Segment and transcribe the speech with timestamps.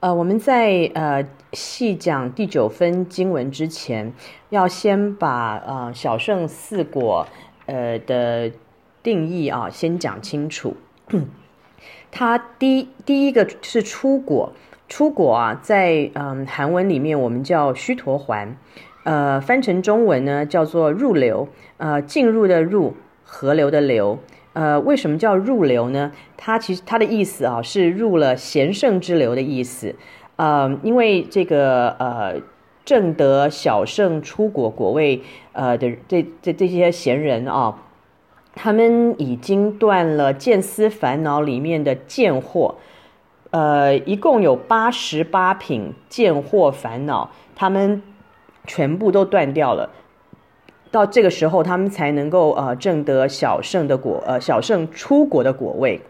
[0.00, 4.12] 呃，我们在呃细讲第九分经文之前，
[4.50, 7.26] 要先把呃小圣四果
[7.64, 8.52] 呃的
[9.02, 10.76] 定义啊先讲清楚。
[12.12, 14.52] 它第第一个是出果，
[14.86, 18.48] 出果啊，在嗯韩文里面我们叫须陀洹，
[19.04, 22.94] 呃翻成中文呢叫做入流，呃进入的入，
[23.24, 24.18] 河流的流。
[24.56, 26.12] 呃，为什么叫入流呢？
[26.34, 29.94] 它其实它的意思啊，是入了贤圣之流的意思。
[30.36, 32.40] 呃，因为这个呃，
[32.82, 35.20] 正德小圣初果果位
[35.52, 37.82] 呃的这这这些贤人啊，
[38.54, 42.76] 他们已经断了见思烦恼里面的见惑，
[43.50, 48.02] 呃，一共有八十八品见惑烦恼，他们
[48.66, 49.90] 全部都断掉了。
[50.96, 56.00] 到这个时候，他们才能够呃证得小圣的果，呃小圣出果的果位，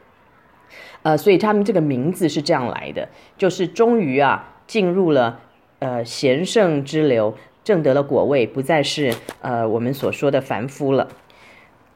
[1.02, 5.40] 呃，所以他们这个名字是这样来的，就是终于啊进入了
[5.80, 11.08] 呃贤圣之流，证得了果位，不再是呃我们所说的凡夫了。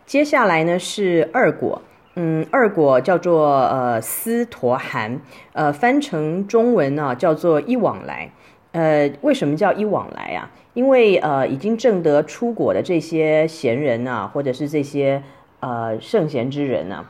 [0.05, 1.83] 接下来呢是二果，
[2.17, 5.21] 嗯，二果叫做呃斯陀含，
[5.53, 8.33] 呃翻成中文呢、叫做一往来。
[8.73, 10.51] 呃，为什么叫一往来啊？
[10.75, 15.21] 因为呃，已经证得出果的这些贤人啊，或者是这些
[15.59, 17.05] 呃圣贤之人呢、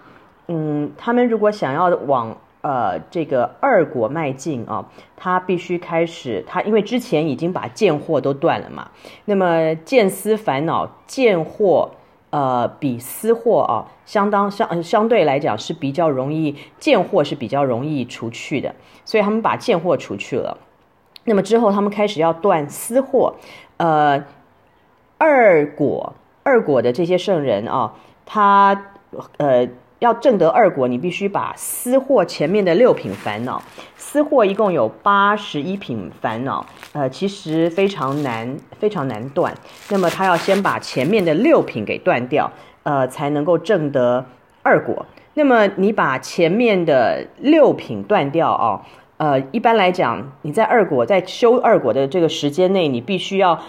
[0.49, 8.91] 嗯，他们如果想要往呃这个二果迈进啊，他必须开始他，因为之前已经把贱货都断了嘛，
[9.27, 11.91] 那么见思烦恼贱货
[12.31, 18.75] 呃比思惑啊，相当相相对来讲是比较容易贱货是比较容易除去的，
[19.05, 20.57] 所以他们把贱货除去了。
[21.25, 23.35] 那么之后，他们开始要断私货，
[23.77, 24.25] 呃，
[25.19, 27.93] 二果二果的这些圣人啊，
[28.25, 28.87] 他
[29.37, 33.63] 呃要证得二果，你必须把私货前面的六品烦恼，
[33.97, 39.55] 私货一共有八十一品烦恼，呃，其实非常难，非常难断。
[39.91, 42.51] 那么他要先把前面的六品给断掉，
[42.83, 44.25] 呃，才能够证得
[44.63, 45.05] 二果。
[45.35, 48.81] 那么你把前面的六品断掉啊。
[49.21, 53.61] 呃，一般来讲，你在二果在修二果的这个时间内，你必须要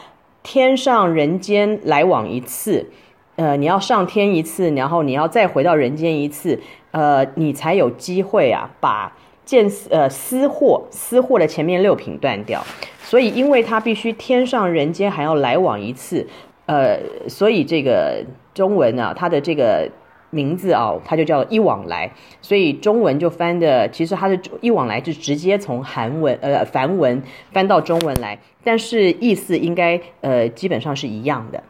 [0.44, 2.90] 天上人间来往一次，
[3.36, 6.58] 呃，你要上天一次，然后你要再回到人间一次，
[6.92, 9.12] 呃，你才有机会啊，把
[9.44, 12.64] 见呃私货私货的前面六品断掉。
[13.04, 16.26] 所以，因为他必须天上人间还要来往一次，
[16.66, 16.98] 呃，
[17.28, 18.24] 所以这个
[18.54, 19.90] 中文啊，它的这个。
[20.32, 22.10] 名字啊，它就叫一往来，
[22.42, 27.22] 所以中文就翻的，其实它的一往来就直接从韩文呃梵文
[27.52, 31.62] 翻到中文来，但是意思应该呃基本上是一样的。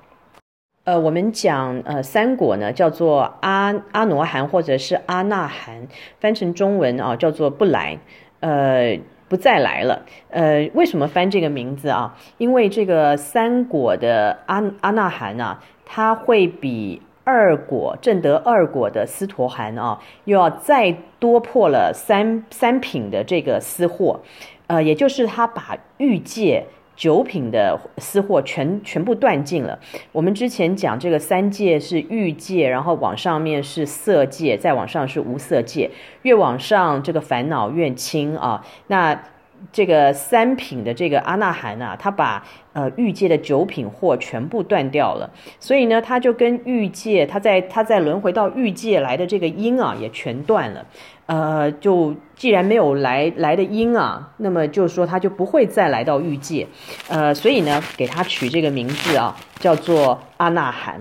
[0.83, 5.88] 呃，我们讲呃三果呢叫做阿阿罗汉或者是阿那含，
[6.19, 7.97] 翻成中文啊叫做不来，
[8.41, 8.97] 呃
[9.28, 10.05] 不再来了。
[10.29, 12.16] 呃，为什么翻这个名字啊？
[12.38, 17.01] 因为这个三果的阿阿那含啊，它会比。
[17.31, 24.19] 二果正得二果的斯陀含啊，又要再多破了三三品的这个思惑，
[24.68, 26.66] 呃，也就是他把欲界
[26.96, 29.80] 九品的思惑全全部断尽了。
[30.12, 35.90] 我们之前讲这个三界是欲界，然后往上面是色界，再往上是无色界，
[36.24, 38.64] 越往上这个烦恼越轻啊。
[38.88, 39.24] 那
[39.72, 45.29] 这个三品的这个阿那含啊，他把呃欲界的九品货全部断掉了，
[45.59, 50.85] 所以呢，他就跟欲界，他在他在轮回到欲界来的这个因啊，也全断了。
[51.27, 56.67] 呃，就既然没有来来的因啊，那么就是说他就不会再来到欲界。
[57.07, 60.99] 呃，所以呢，给他取这个名字啊，叫做阿那含。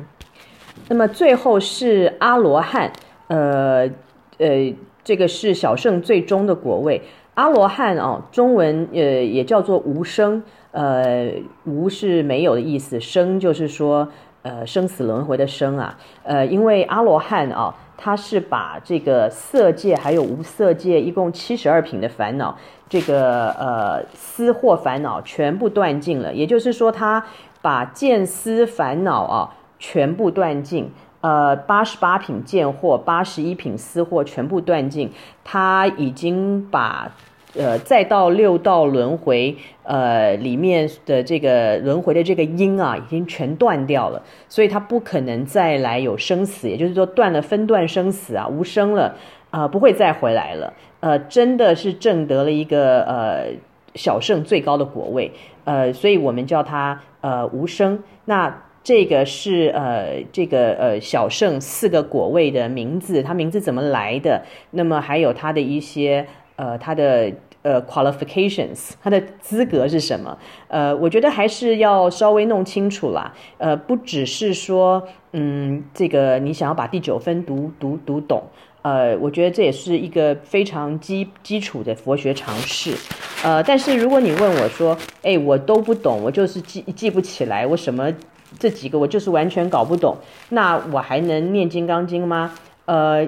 [0.89, 2.93] 那么最后是阿罗汉，
[3.27, 3.91] 呃
[4.39, 4.73] 呃，
[5.03, 7.03] 这个是小圣最终的果位。
[7.41, 10.43] 阿罗汉哦，中文呃也叫做无生，
[10.73, 11.33] 呃
[11.65, 14.07] 无是没有的意思，生就是说
[14.43, 22.55] 呃生死轮回的生啊，呃因为阿罗汉哦，他是把这个色界还有无色界一共七十二品的烦恼，
[22.91, 27.25] 这个呃思惑烦恼全部断尽了，也就是说他
[27.63, 30.91] 把见思烦恼啊全部断尽。
[31.23, 35.13] 呃，八十八品见惑，八十一品思惑全部断尽，
[35.45, 37.13] 他已经把
[37.57, 49.15] 呃再到六道轮回呃里面的这个轮回的这个因啊，已经全断掉了，所以他不可能再来有生死，也就是说断了分段生死啊，无生了
[49.51, 50.73] 啊，呃，不会再回来了。
[51.01, 53.47] 呃，真的是证得了一个呃
[53.95, 55.33] 小圣最高的果位，
[55.65, 57.99] 呃，所以我们叫他呃无生。
[58.25, 58.63] 那。
[58.83, 64.43] 这个是呃，这个呃小圣四个果位的名字，它名字怎么来的？
[64.71, 66.27] 那么还有它的一些
[66.61, 70.37] 呃，他的呃 qualifications，他的资格是什么？
[70.69, 73.33] 呃，我觉得还是要稍微弄清楚啦。
[73.57, 75.03] 呃，不只是说，
[75.33, 78.43] 嗯，这个你想要把第九分读读读懂，
[78.83, 82.95] 呃，我觉得这也是一个非常基基础的佛学常识。
[83.43, 88.13] 呃，但是如果你问我说，哎，我都不懂，我就是记记不起来，我什么
[88.59, 90.15] 这几个我就是完全搞不懂，
[90.51, 92.53] 那我还能念金刚经吗？
[92.85, 93.27] 呃。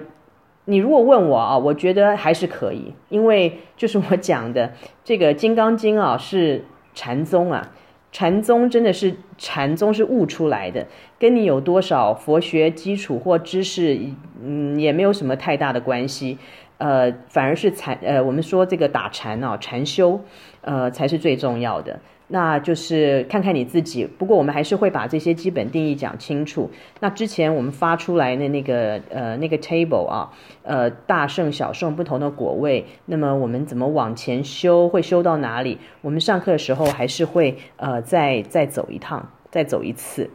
[0.64, 4.73] 你如果问我啊，我觉得还是可以，因为就是我讲的
[5.03, 6.64] 这个《金刚经》啊，是
[6.94, 7.73] 禅宗啊，
[8.12, 10.87] 禅宗真的是禅宗是悟出来的，
[11.19, 13.99] 跟你有多少佛学基础或知识，
[14.41, 16.38] 嗯，也没有什么太大的关系，
[16.79, 20.20] 呃，反而是禅，呃，我们说这个打禅啊，禅修，
[20.61, 21.99] 呃，才是最重要的。
[22.29, 26.71] 那就是看看你自己，不过我们还是会把这些基本定义讲清楚。
[27.01, 30.33] 那之前我们发出来的那个呃那个 table 啊，
[30.63, 35.79] 呃大圣小圣不同的果位，那么我们怎么往前修，会修到哪里？
[36.01, 40.31] 我们上课的时候还是会呃再再走一趟，再走一次。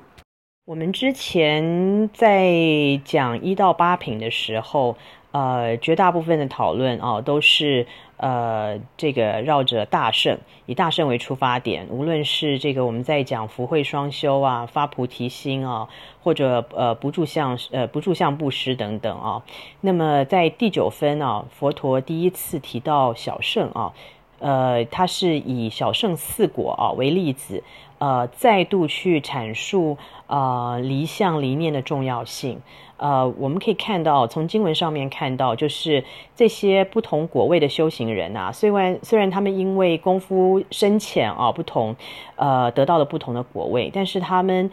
[0.65, 2.51] 我们之前在
[3.03, 4.97] 讲一到八品的时候，
[5.31, 7.87] 呃绝大部分的讨论啊都是。
[8.17, 15.87] 呃，这个绕着大圣，以大圣为出发点，无论是这个我们在讲福慧双修啊，发菩提心啊，
[16.23, 19.43] 或者呃不住相呃不住相布施等等啊，
[19.81, 23.93] 那么在第九分啊，佛陀第一次提到小圣啊，
[24.39, 27.63] 呃，他是以小圣四果啊为例子，
[27.99, 29.97] 呃，再度去阐述、
[30.27, 32.61] 呃、离相离念的重要性。
[32.97, 36.03] 呃，我们可以看到，从经文上面看到，就是
[36.35, 41.95] 这些不同果位的修行人啊，虽然虽然他们因为功夫深浅啊不同，
[42.37, 44.71] 呃，得到了不同的果位，但是他们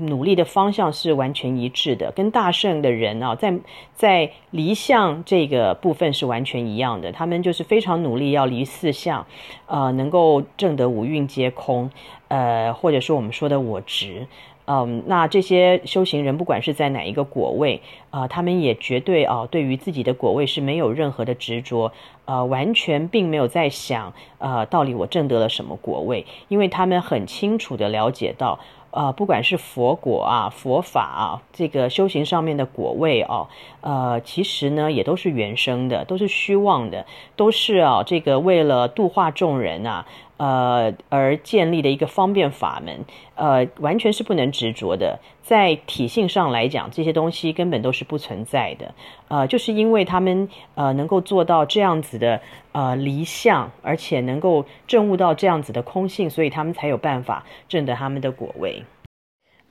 [0.00, 3.58] 努力的方向是完全一致的，跟大圣的人啊，在
[3.94, 9.26] 在离相这个部分是完全一样的，他们就是非常努力要离四相，
[9.66, 11.90] 呃，能够证得五蕴皆空，
[12.28, 14.26] 呃，或者说我们说的我执。
[14.70, 17.80] 嗯，那这些修行人不管是在哪一个果位，
[18.10, 21.90] 啊、呃，他们也绝对啊、呃，对于自己的果位是没有任何的执着，
[22.26, 28.58] 呃，完全并没有在想，呃，到底我证得了什么果位，因为他们很清楚地了解到，
[28.90, 33.48] 呃，不管是佛果啊、佛法啊，这个修行上面的果位哦，
[33.80, 37.04] 呃，其实呢也都是原生的，都是虚妄的，
[37.36, 40.06] 都是啊，这个为了度化众人啊。
[40.38, 43.04] 呃，而建立的一个方便法门，
[43.34, 45.18] 呃，完全是不能执着的。
[45.42, 48.94] 在体性上来讲，这些东西根本都是不存在的。
[49.28, 52.40] 呃，就是因为他们呃能够做到这样子的
[52.72, 58.84] 呃离相，而且能够证悟到这样子的空性，所以他们才有办法证得他们的果位。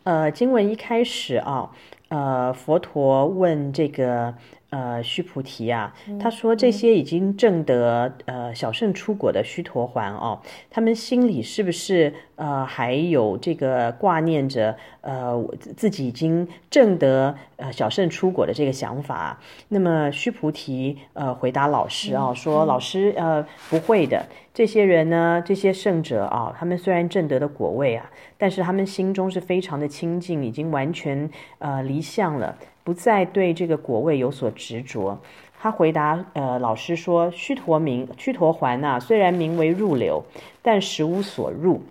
[0.03, 1.71] 呃，经文一开始啊，
[2.09, 4.35] 呃，佛陀问这个。
[4.69, 15.41] 呃，须菩提啊，他说这些已经证得呃小圣出果的须陀环哦，他们心里是不是呃还有这个挂念着呃
[15.77, 19.39] 自己已经证得呃小圣出果的这个想法？
[19.69, 31.29] 那么须菩提呃回答老师啊，说老师呃不会的，这些人呢，这些圣者啊，他们虽然证得的果位啊，但是他们心中是非常的清净，已经完全
[31.59, 32.57] 呃离相了。
[32.88, 35.18] 不再对这个果位有所执着，
[35.60, 40.24] 他回答呃老师说：须陀名须陀洹呐，虽然名为入流，
[40.62, 41.82] 但实无所入。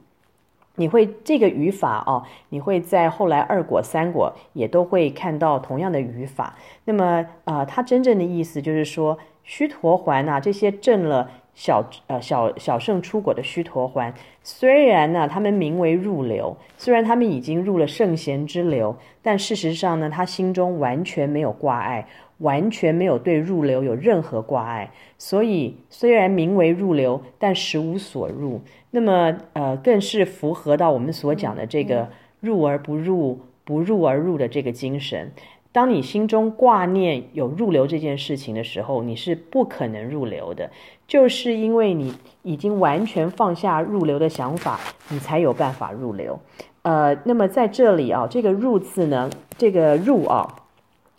[0.76, 6.56] 你会这个语法哦，你会在后来二果三果也都会看到同样的语法。
[6.86, 11.30] 那么呃，他真正的意思就是说，须陀洹呐，这些证了。
[11.56, 22.06] 小呃小小圣出果的须陀洹，虽然呢，他们名为入流，虽然他们已经入了圣贤之流，但事实上呢，他心中完全没有挂碍，
[22.38, 24.90] 完全没有对入流有任何挂碍。
[25.16, 28.60] 所以虽然名为入流，但实无所入。
[28.90, 32.10] 那么呃，更是符合到我们所讲的这个
[32.40, 35.32] 入而不入，不入而入的这个精神。
[35.76, 40.70] 当你心中挂念有入流这件事情的时候，你是不可能入流的，
[41.06, 44.80] 就是因为你已经完全放下入流的想法，
[45.10, 46.40] 你才有办法入流。
[46.80, 49.28] 呃，那么在这里啊，这个入字呢，
[49.58, 50.48] 这个入啊，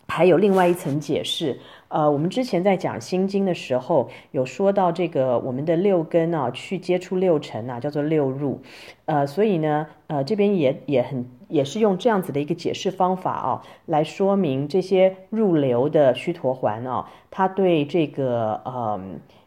[0.08, 1.60] 还有另外一层解释。
[1.88, 8.60] 呃，我们之前在讲心经的时候，有说到这个我们的六根啊，去接触六尘啊，叫做六入。
[9.06, 11.26] 呃，所以呢，呃，这边也也很。
[11.48, 19.00] 也是用这样子的一个解释方法啊，来说明这些入流的须陀环啊，它对这个呃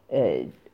[0.08, 0.20] 呃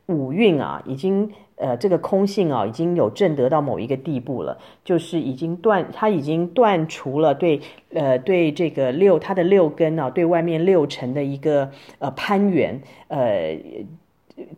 [0.05, 7.59] 五蕴啊，已经呃这个空性啊，已经有证得到某一个地步了，就是已经断，他已经断除了对
[7.93, 13.57] 呃对这个六他的六根啊，对外面六尘的一个呃攀缘呃。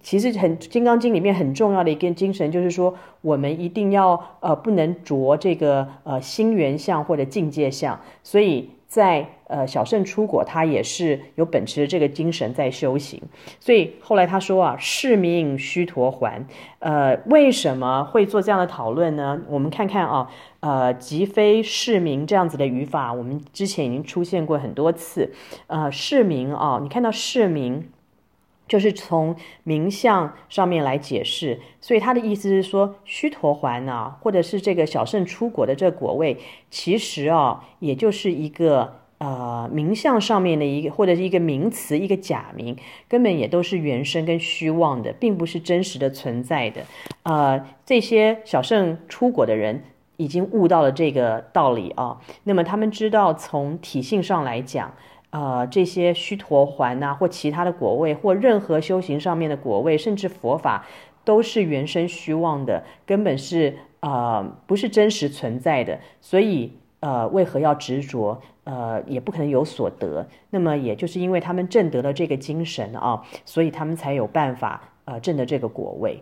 [0.01, 13.22] 其实很《金刚经》里面很重要的一个精神，就是说我们一定要呃不能着这个呃心缘相或者境界相，所以在呃小圣出果，他也是有秉持这个精神在修行。
[13.60, 16.46] 所以后来他说啊，是名须陀洹。
[16.79, 19.41] 呃，为什么会做这样的讨论呢？
[19.50, 20.29] 我们看看啊，
[20.62, 25.34] 呃，即非是名这样子的语法，我们之前已经出现过很多次。
[25.68, 27.89] 呃，是名啊，你看到是名。
[28.70, 36.38] 就是从名相上面来解释，所以他的意思是说，须陀洹啊，或者是这个小圣出果的这果位，
[36.70, 42.75] 其实啊，也就是一个呃名相上面的一个，或者是一个名词，一个假名，
[43.07, 46.81] 根本也都是原生跟虚妄的，并不是真实的存在的。
[47.23, 49.83] 呃，这些小圣出国的人
[50.17, 54.91] 已经悟到了这个道理啊，那么他们知道从体性上来讲。
[55.31, 60.88] 呃，这些须陀洹呐，或其他的果位，或任何修行上面的果位，甚至佛法，
[61.23, 65.99] 都是原生虚妄的，根本是呃不是真实存在的。
[66.19, 68.41] 所以呃，为何要执着？
[68.69, 70.27] 呃，也不可能有所得。
[70.51, 76.21] 那么，也就是因为他们证得了这个精神啊，所以他们才有办法呃证得这个果位。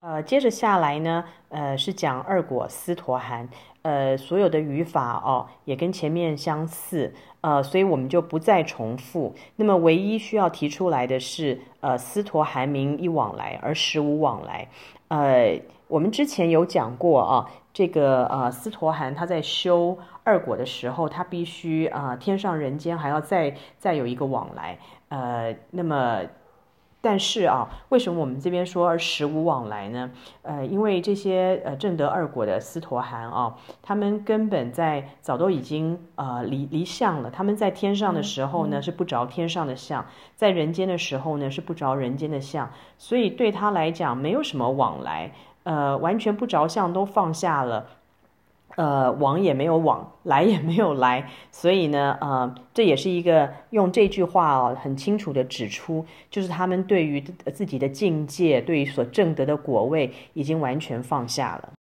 [0.00, 3.48] 呃，接着下来呢，呃，是讲二果斯陀含。
[3.82, 9.34] 呃，所有的语法哦，也跟前面相似，呃，所以我们就不再重复。
[9.56, 14.68] 那么，唯一需要提出来的是，呃，斯陀含名一往来，而实无往来。
[15.08, 19.96] 呃，我们之前有讲过啊，这个呃，斯陀含他在修
[20.28, 24.78] 二果的时候，他必须啊、呃，天上人间还要再再有一个往来。
[25.08, 26.20] 呃，那么。
[27.00, 30.10] 但是啊，为什么我们这边说而实无往来呢？
[30.42, 37.30] 呃，因为这些呃正德二果的斯陀含啊，他们根本在早都已经呃离离相了。
[37.30, 40.02] 他们在天上的时候呢，是不着天上的相；
[40.34, 42.68] 在人间的时候呢，是不着人间的相。
[42.98, 45.30] 所以对他来讲，没有什么往来，
[45.62, 47.86] 呃，完全不着相都放下了。
[48.76, 61.72] 呃，往也没有往，来也没有来，所以呢，呃，这也是一个用这句话哦，很清楚地指出，就是他们对于自己的境界，对于所证得的果位，已经完全放下了。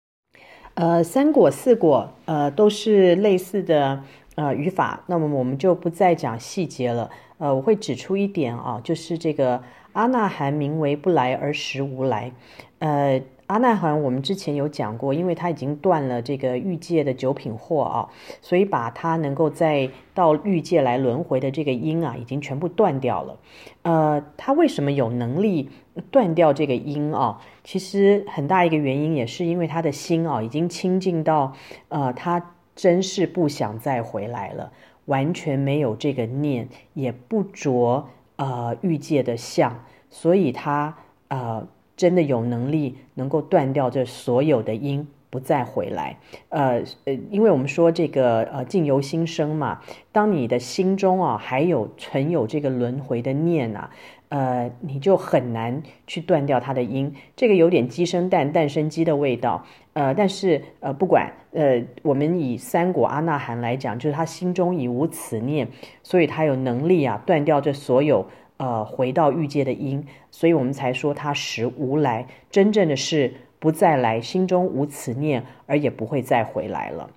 [0.73, 4.01] 呃，三果四果，呃，都是类似的
[4.35, 7.11] 呃语法，那么我们就不再讲细节了。
[7.37, 9.61] 呃，我会指出一点啊，就是这个
[9.93, 12.31] 阿那含名为不来而实无来，
[12.79, 13.21] 呃。
[13.47, 18.09] 阿那含，我们之前有讲过，因为他已经断了这个欲界的九品惑啊，
[18.41, 23.37] 所以把他能够再到欲界来轮回的这个因啊，已经全部断掉了。
[23.83, 25.69] 呃，他为什么有能力
[26.11, 27.39] 断掉这个因啊？
[27.63, 31.53] 其实很大一个原因也是因为他的心啊，已经清净到，
[31.87, 34.73] 呃，他真是不想再回来了，
[35.05, 40.97] 完全没有这个念，也不着呃欲界的相，所以他
[41.29, 41.65] 呃。
[41.97, 46.15] 真的有能力能够断掉这所有的因，不再回来。
[46.49, 53.89] 呃呃，因为我们说这个呃境由心生嘛，当你的心中啊还有存有这个轮回的念啊，
[54.29, 57.11] 呃，你就很难去断掉它的因。
[57.35, 59.65] 这个有点鸡生蛋，蛋生鸡的味道。
[59.93, 65.67] 呃，但是呃不管呃，我们以三果阿那含来讲，就是他心中已无此念，
[66.03, 68.23] 所以他有能力啊断掉这所有。
[68.57, 77.09] 呃，回到欲界的因，所以我们才说他实无来，真正的是不再来，心中无此念，而也不会再回来了。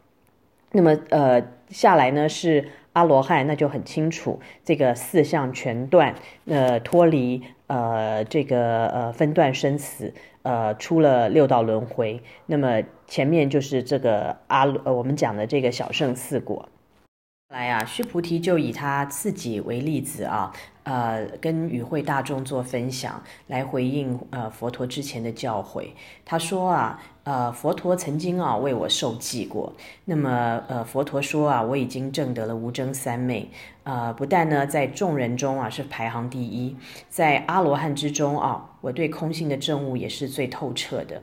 [0.72, 6.14] 那么，呃，下来呢是阿罗汉，那就很清楚，这个四相全断，
[6.46, 12.22] 呃，脱离呃这个呃分段生死，呃，出了六道轮回。
[12.46, 16.68] 那么前面就是这个阿呃我们讲的这个小圣四果。
[17.48, 20.52] 来啊，须菩提就以他自己为例子啊。
[20.82, 25.88] 呃，跟与会大众做分享，来回应呃佛陀之前的教诲。
[26.24, 29.72] 他说啊，呃，佛陀曾经啊为我受记过。
[30.04, 33.48] 那么呃，佛陀说啊，我已经证得了无争三昧。
[33.84, 36.76] 呃，不但呢在众人中啊是排行第一，
[37.08, 41.22] 在阿罗汉之中啊，我对空性的证悟也是最透彻的。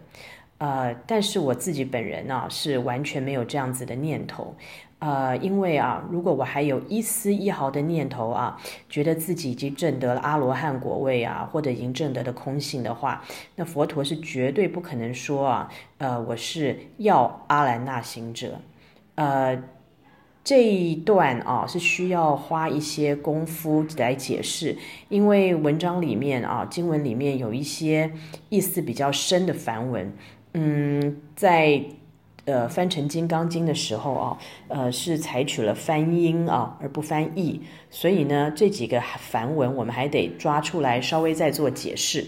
[0.59, 4.55] 呃，但是我自己本人呢、啊，是完全没有这样子的念头。
[4.99, 8.57] 呃，因为啊，如果我还有一丝一毫的念头啊，
[8.89, 13.23] 觉得自己已经证得了阿罗汉果位啊，或者已经证得的空性的话，
[13.57, 18.59] 那佛陀是绝对不可能说啊，呃，我是要阿兰那行者。
[19.13, 19.61] 呃，
[20.43, 24.75] 这一段啊是需要花一些功夫来解释，
[25.09, 28.11] 因为文章里面啊，经文里面有一些
[28.49, 30.11] 意思比较深的梵文，
[30.53, 31.83] 嗯，在。
[32.47, 34.37] 呃翻成《金刚经》的时候啊，
[34.69, 37.61] 呃是采取了翻音啊而不翻译，
[37.91, 42.25] 所以呢这几个梵文我们还得抓出来稍微再做解释。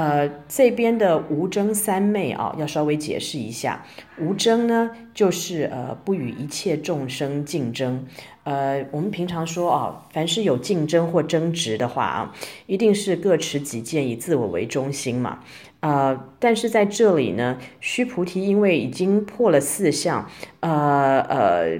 [0.00, 3.84] 呃，这边的无争三昧啊，要稍微解释一下。
[4.18, 8.06] 无争呢，就是呃不与一切众生竞争。
[8.44, 15.40] 呃，我们平常说啊，凡是有竞争或争执的话啊，一定是各持己见，以自我为中心嘛。
[15.80, 20.26] 呃，但是在这里呢，须菩提因为已经破了四相，
[20.60, 21.78] 呃呃，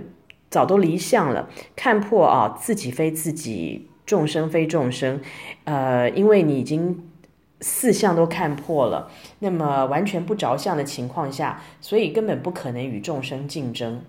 [0.50, 5.22] 早都离相了，看破啊自己非自己，众生非众生。
[5.64, 7.06] 呃，因为你已经。
[7.60, 14.02] 四相都看破了，那么完全不着相的情况下，所以根本不可能与众生竞争，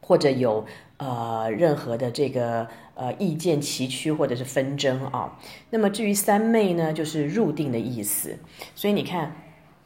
[0.00, 5.38] 或者有呃任何的这个呃意见崎岖或者是纷争啊。
[5.70, 8.38] 那么至于三昧呢，就是入定的意思。
[8.74, 9.36] 所以你看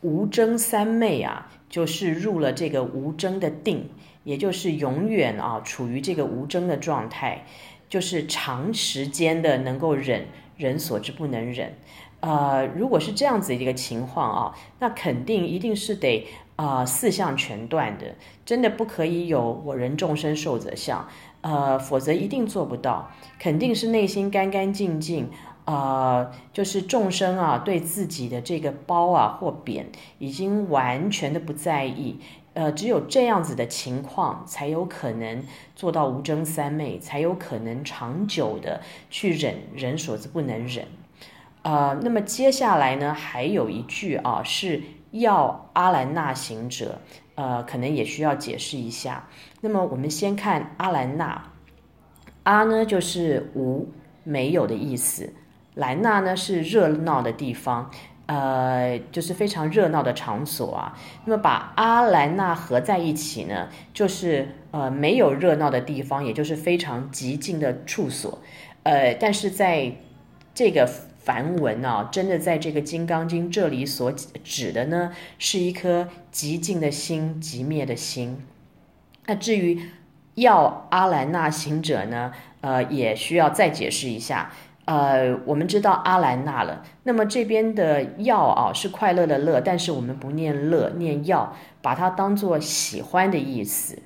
[0.00, 3.90] 无争三昧啊，就是入了这个无争的定，
[4.24, 7.44] 也就是永远啊处于这个无争的状态，
[7.90, 10.26] 就是长时间的能够忍
[10.56, 11.74] 人所之不能忍。
[12.20, 21.06] 呃，如果是这样子一个情况啊，那肯定一定是得啊、呃、四项全断的，真的不可以有我人众生寿者相，
[21.42, 23.10] 呃，否则一定做不到。
[23.38, 25.30] 肯定是内心干干净净，
[25.66, 29.86] 啊、就是众生啊对自己的这个褒啊或贬
[30.18, 32.18] 已经完全的不在意，
[32.54, 35.44] 呃，只有这样子的情况才有可能
[35.76, 38.80] 做到无争三昧，才有可能长久的
[39.10, 40.86] 去忍人所不能忍。
[41.66, 44.80] 呃，那么接下来呢，还有一句啊，是
[45.10, 47.00] 要阿兰纳行者，
[47.34, 49.26] 呃，可能也需要解释一下。
[49.62, 51.50] 那么我们先看阿兰纳，
[52.44, 53.88] 阿呢就是无
[54.22, 55.32] 没有的意思，
[55.74, 57.90] 兰纳呢是热闹的地方，
[58.26, 60.96] 呃，就是非常热闹的场所啊。
[61.24, 68.38] 那么把阿兰那合在一起呢，就是呃没有热闹的地方，也就是非常寂静的处所。
[68.84, 69.96] 呃，但是在
[70.54, 70.88] 这个。
[71.26, 78.46] 梵文啊，真的在这个《金刚经》这里所指的呢，是一颗极静的心，极灭的心。
[79.26, 79.82] 那至于
[80.36, 84.52] 要阿兰那行者呢，呃，也需要再解释一下。
[84.84, 93.98] 呃，我们知道阿兰那了，那么这边的要啊是快乐的乐，但是我们不念乐，念要，把它当做喜欢的意思。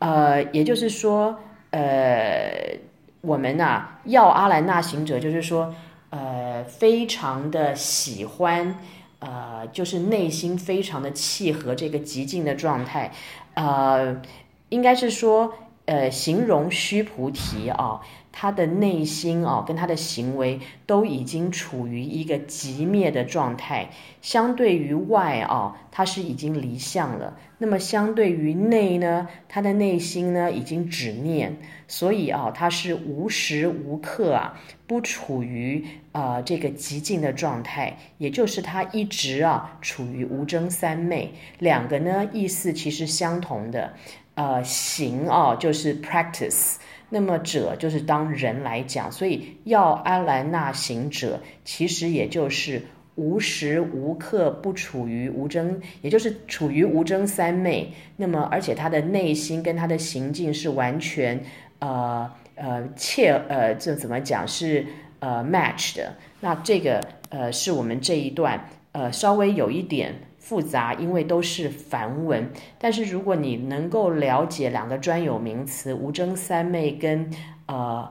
[0.00, 1.38] 呃，也就是说，
[1.70, 2.76] 呃，
[3.22, 5.74] 我们呐要阿兰那行者，就是说。
[6.16, 8.74] 呃，非常的喜欢，
[9.18, 13.12] 呃，就是内心非常的契合这个极静的状态，
[13.52, 14.22] 呃，
[14.70, 15.52] 应该是说，
[15.86, 18.00] 呃，形容须菩提啊。
[18.38, 23.88] 他的内心啊，跟他的行为都已经处于一个极灭的状态。
[24.20, 27.38] 相对于外啊，他是已经离相了。
[27.56, 31.56] 那么相对于内呢，他的内心呢已经止念，
[31.88, 37.96] 所以啊，他是无时无刻啊不处于啊、呃、这个极静的状态。
[38.18, 43.94] 也就是他一直啊处于无争三昧，两个呢意思其实相同的。
[44.36, 46.76] 呃，行哦就是 practice。
[47.08, 52.82] 那么者就是当人来讲，所以要阿兰那行者，其实也就是
[53.14, 57.92] 无时无刻不处于无争，也就是处于无争三昧。
[58.16, 61.40] 那么而且他的内心跟他的行径是完全
[61.78, 64.84] 呃呃切呃这怎么讲是
[65.20, 66.14] 呃 match 的。
[66.40, 70.14] 那这个呃是我们这一段呃稍微有一点。
[70.46, 72.48] 复杂，因为都是梵文。
[72.78, 77.28] 但是如果你能够了解两个专有名词无争三昧跟
[77.66, 78.08] 呃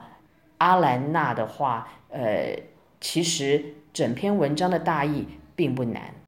[0.57, 2.59] 阿兰娜的话，呃，
[2.99, 6.15] 其实整篇文章的大意并不难。